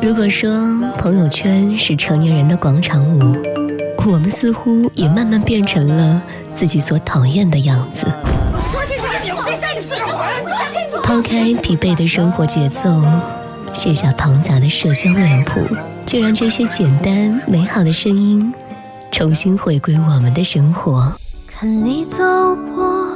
[0.00, 0.48] 如果说
[0.96, 3.36] 朋友圈是成年人的广场舞，
[4.06, 8.06] 我们似乎也慢慢变成了自己所讨厌的样子。
[11.02, 13.02] 抛开疲惫的生活节奏，
[13.72, 15.60] 卸下庞杂的社交脸谱，
[16.06, 18.54] 就让这些简单美好的声音
[19.10, 21.12] 重新回归我们的生活。
[21.46, 22.22] 看你走
[22.74, 23.08] 过，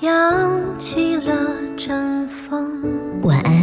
[0.00, 1.32] 扬起了
[1.76, 2.82] 阵风。
[3.22, 3.55] 晚安，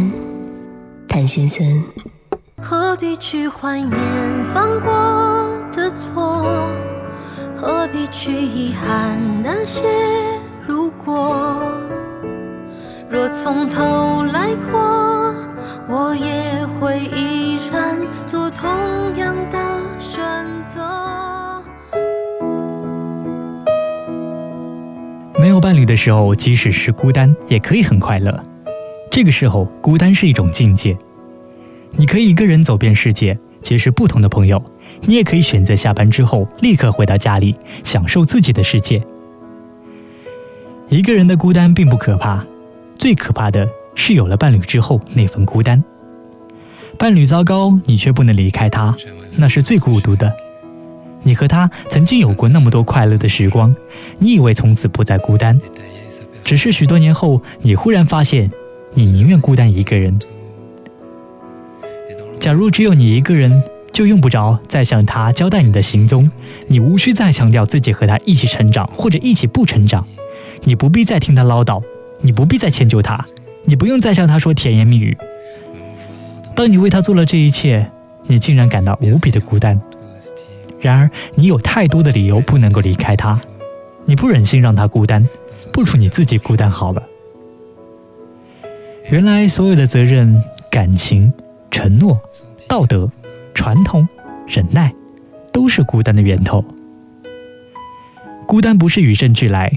[1.14, 1.64] 谭先生。
[2.60, 3.92] 何必去怀念
[4.52, 6.44] 犯过的错？
[7.56, 9.86] 何必去遗憾那些
[10.66, 11.62] 如果？
[13.08, 15.32] 若从头来过，
[15.88, 17.96] 我也会依然
[18.26, 18.68] 做同
[19.16, 19.58] 样的
[20.00, 20.20] 选
[20.66, 20.82] 择。
[25.38, 28.36] 没有伴侣的时候，即使是孤单，也可以很快乐。
[29.10, 30.96] 这个时候，孤单是一种境界。
[31.96, 34.58] 你可以一个人走遍世界，结识不同的朋友；
[35.02, 39.02] 你也可以选择下班之后立刻回到家里，享受自己的世界。
[40.88, 42.44] 一个人的孤单并不可怕。
[42.96, 45.82] 最可怕的是有了伴侣之后那份孤单。
[46.96, 48.96] 伴侣糟糕，你却不能离开他，
[49.36, 50.32] 那是最孤独的。
[51.22, 53.74] 你和他曾经有过那么多快乐的时光，
[54.18, 55.60] 你以为从此不再孤单，
[56.44, 58.50] 只是许多年后，你忽然发现，
[58.92, 60.18] 你宁愿孤单一个人。
[62.44, 66.30] 假如只有你一个人，就用不着再向他交代你的行踪，
[66.66, 70.06] 你无需再强调自己和他一起成长或者一起不成长，
[70.64, 71.82] 你不必再听他唠叨。
[72.20, 73.24] 你不必再迁就他，
[73.64, 75.16] 你不用再向他说甜言蜜语。
[76.54, 77.90] 当你为他做了这一切，
[78.24, 79.80] 你竟然感到无比的孤单。
[80.82, 83.40] 然而，你有太多的理由不能够离开他，
[84.04, 85.26] 你不忍心让他孤单，
[85.72, 87.02] 不如你自己孤单好了。
[89.08, 90.38] 原来，所有的责任、
[90.70, 91.32] 感情、
[91.74, 92.16] 承诺、
[92.68, 93.10] 道德、
[93.52, 94.06] 传统、
[94.46, 94.94] 忍耐，
[95.52, 96.64] 都是孤单的源头。
[98.46, 99.76] 孤单不是与生俱来，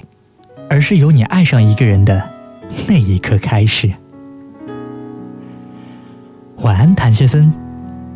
[0.69, 2.29] 而是由你爱上一个人的。
[2.87, 3.91] 那一刻开始，
[6.57, 7.51] 晚安，谭先生，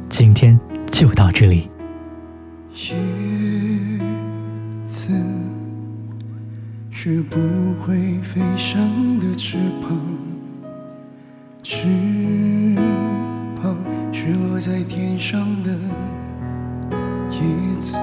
[0.09, 0.59] 今天
[0.91, 1.67] 就到这里。
[2.75, 2.93] 叶
[4.85, 5.11] 子
[6.91, 7.39] 是不
[7.81, 8.79] 会飞翔
[9.19, 9.89] 的翅膀，
[14.61, 15.71] 在天上的
[17.31, 17.39] 叶
[17.79, 17.97] 子。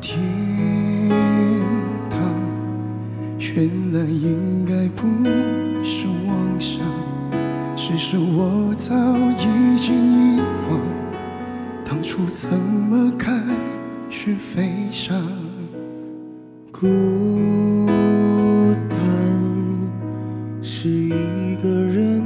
[0.00, 0.18] 天
[2.08, 2.18] 堂
[3.38, 5.06] 原来应该不
[5.84, 6.80] 是妄想，
[7.76, 8.94] 只是我早
[9.38, 10.80] 已经遗忘，
[11.84, 13.38] 当初怎么开
[14.08, 15.14] 始飞翔？
[16.72, 17.86] 孤
[18.88, 18.98] 单
[20.62, 22.22] 是一个人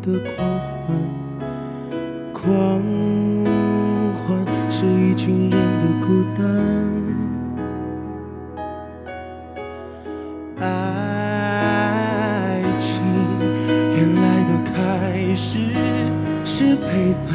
[0.00, 0.48] 的狂
[0.86, 0.96] 欢，
[2.44, 2.82] 狂
[4.14, 6.44] 欢是一群人的孤单。
[10.58, 13.00] 爱情
[13.96, 15.60] 原来的开始
[16.44, 17.30] 是陪伴，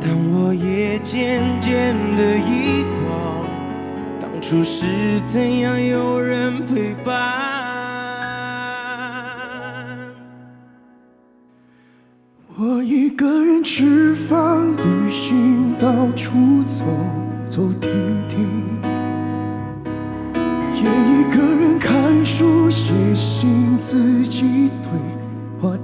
[0.00, 3.46] 但我也渐渐的遗忘，
[4.20, 7.39] 当初是怎样有人陪伴。
[12.62, 16.84] 我一个人吃饭、旅行，到处走
[17.46, 17.90] 走停
[18.28, 18.46] 停，
[20.74, 24.90] 也一个人看书、写信，自己对
[25.58, 25.74] 话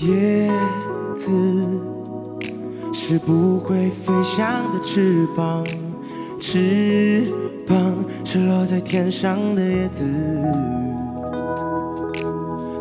[0.00, 0.50] 叶
[1.16, 1.30] 子
[2.92, 5.64] 是不会飞翔的翅膀，
[6.38, 7.32] 翅
[7.66, 7.78] 膀
[8.22, 10.04] 是落在天上的叶子。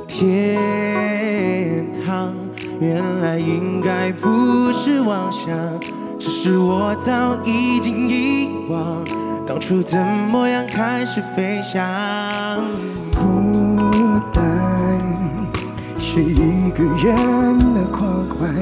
[0.09, 2.35] 天堂
[2.81, 5.47] 原来应该不是妄想，
[6.19, 9.05] 只是我早已经遗忘，
[9.47, 11.81] 当初怎么样开始飞翔。
[13.13, 14.64] 孤单
[16.15, 18.55] 是一个人的狂欢。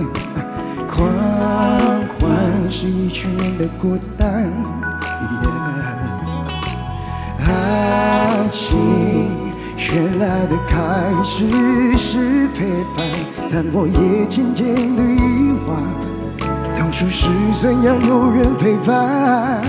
[0.88, 1.08] 狂
[2.18, 2.28] 欢
[2.68, 4.52] 是一群人的孤单，
[7.46, 9.30] 爱情
[9.78, 12.66] 原来的开始是陪
[12.98, 13.08] 伴，
[13.52, 14.66] 但我也渐渐
[14.96, 15.78] 的遗忘，
[16.76, 19.62] 当初是怎样有人陪伴。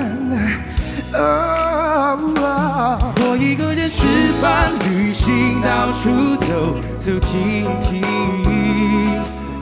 [3.17, 4.07] 我一个人吃
[4.41, 8.01] 饭、旅行，到处走走停停，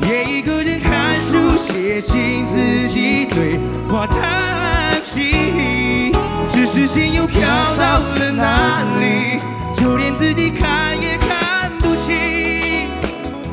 [0.03, 3.59] 也一个人看书、写信，自己对
[3.89, 6.13] 话叹息。
[6.49, 7.41] 只是心又飘
[7.77, 9.41] 到了哪里？
[9.75, 12.87] 就连自己看也看不清。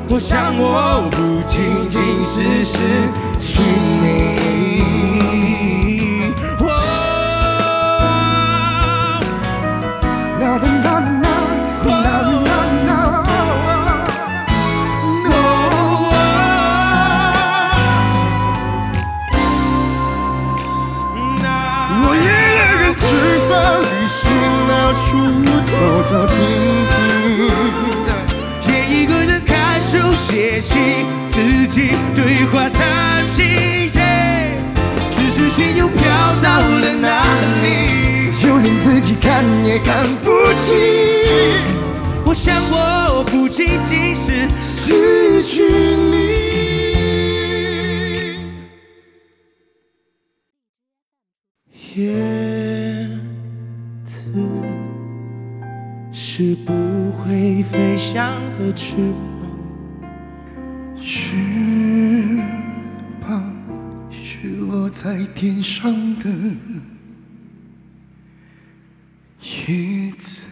[0.08, 2.78] 我想我不仅仅是失
[3.40, 3.60] 去
[30.60, 33.90] 书写信，自己对话叹息。
[35.12, 35.98] 只是心又飘
[36.42, 37.24] 到了哪
[37.64, 38.32] 里？
[38.32, 40.76] 就连自己看也看不清。
[42.26, 46.40] 我想我不仅仅是失去你。
[56.12, 56.72] 是不
[57.12, 59.39] 会飞翔的翅膀，
[61.12, 61.34] 翅
[63.20, 63.44] 膀
[64.12, 66.30] 是落在天上的
[69.42, 70.44] 叶子。